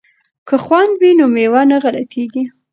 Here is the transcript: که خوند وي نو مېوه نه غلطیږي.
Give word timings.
که 0.47 0.55
خوند 0.63 0.91
وي 1.01 1.11
نو 1.19 1.25
مېوه 1.35 1.61
نه 1.71 1.77
غلطیږي. 1.83 2.43